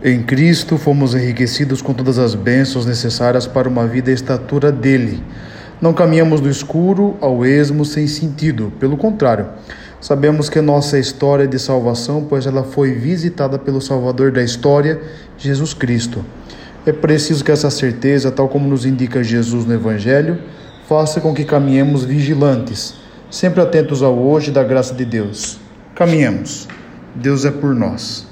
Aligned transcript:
Em 0.00 0.22
Cristo 0.22 0.78
fomos 0.78 1.12
enriquecidos 1.12 1.82
com 1.82 1.92
todas 1.92 2.20
as 2.20 2.32
bênçãos 2.32 2.86
necessárias 2.86 3.48
para 3.48 3.68
uma 3.68 3.84
vida 3.84 4.12
à 4.12 4.14
estatura 4.14 4.70
dele. 4.70 5.20
Não 5.80 5.92
caminhamos 5.92 6.40
do 6.40 6.48
escuro 6.48 7.16
ao 7.20 7.44
esmo 7.44 7.84
sem 7.84 8.06
sentido, 8.06 8.72
pelo 8.78 8.96
contrário, 8.96 9.48
sabemos 10.00 10.48
que 10.48 10.60
nossa 10.60 11.00
história 11.00 11.44
é 11.44 11.46
de 11.48 11.58
salvação, 11.58 12.24
pois 12.28 12.46
ela 12.46 12.62
foi 12.62 12.92
visitada 12.92 13.58
pelo 13.58 13.80
Salvador 13.80 14.30
da 14.30 14.40
história, 14.40 15.00
Jesus 15.36 15.74
Cristo. 15.74 16.24
É 16.86 16.92
preciso 16.92 17.44
que 17.44 17.50
essa 17.50 17.68
certeza, 17.68 18.30
tal 18.30 18.48
como 18.48 18.68
nos 18.68 18.86
indica 18.86 19.24
Jesus 19.24 19.66
no 19.66 19.74
Evangelho, 19.74 20.38
faça 20.88 21.20
com 21.20 21.34
que 21.34 21.44
caminhemos 21.44 22.04
vigilantes, 22.04 22.94
sempre 23.32 23.60
atentos 23.60 24.00
ao 24.00 24.16
hoje 24.16 24.52
da 24.52 24.62
graça 24.62 24.94
de 24.94 25.04
Deus. 25.04 25.58
Caminhemos. 25.96 26.68
Deus 27.16 27.44
é 27.44 27.50
por 27.50 27.74
nós. 27.74 28.24